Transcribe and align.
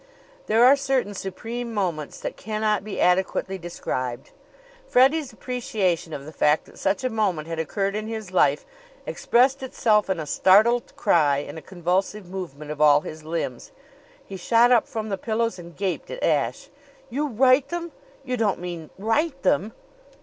There 0.47 0.65
are 0.65 0.75
certain 0.75 1.13
supreme 1.13 1.71
moments 1.71 2.19
that 2.21 2.35
cannot 2.35 2.83
be 2.83 2.99
adequately 2.99 3.59
described. 3.59 4.31
Freddie's 4.87 5.31
appreciation 5.31 6.11
of 6.11 6.25
the 6.25 6.31
fact 6.33 6.65
that 6.65 6.79
such 6.79 7.03
a 7.03 7.09
moment 7.11 7.47
had 7.47 7.59
occurred 7.59 7.95
in 7.95 8.07
his 8.07 8.31
life 8.31 8.65
expressed 9.05 9.61
itself 9.61 10.09
in 10.09 10.19
a 10.19 10.25
startled 10.25 10.95
cry 10.95 11.37
and 11.37 11.59
a 11.59 11.61
convulsive 11.61 12.25
movement 12.27 12.71
of 12.71 12.81
all 12.81 13.01
his 13.01 13.23
limbs. 13.23 13.71
He 14.25 14.37
shot 14.37 14.71
up 14.71 14.87
from 14.87 15.09
the 15.09 15.19
pillows 15.19 15.59
and 15.59 15.75
gaped 15.77 16.09
at 16.09 16.23
Ashe. 16.23 16.71
"You 17.11 17.27
write 17.27 17.67
them? 17.67 17.91
You 18.25 18.37
don't 18.37 18.57
mean, 18.59 18.89
write 18.97 19.43
them!" 19.43 19.71